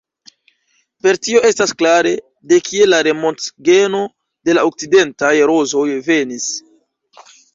[1.07, 2.13] Per tio estas klare,
[2.53, 4.01] de kie la Remontant-geno
[4.49, 6.51] de la okcidentaj rozoj venis.